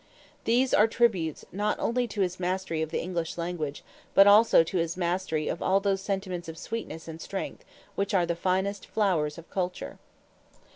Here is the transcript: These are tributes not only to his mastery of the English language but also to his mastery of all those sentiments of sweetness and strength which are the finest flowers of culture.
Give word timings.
These 0.45 0.73
are 0.73 0.87
tributes 0.87 1.45
not 1.51 1.77
only 1.79 2.07
to 2.07 2.21
his 2.21 2.39
mastery 2.39 2.81
of 2.81 2.89
the 2.89 3.01
English 3.03 3.37
language 3.37 3.83
but 4.15 4.25
also 4.25 4.63
to 4.63 4.77
his 4.77 4.97
mastery 4.97 5.47
of 5.47 5.61
all 5.61 5.79
those 5.79 6.01
sentiments 6.01 6.49
of 6.49 6.57
sweetness 6.57 7.07
and 7.07 7.21
strength 7.21 7.63
which 7.93 8.15
are 8.15 8.25
the 8.25 8.35
finest 8.35 8.87
flowers 8.87 9.37
of 9.37 9.47
culture. 9.51 9.99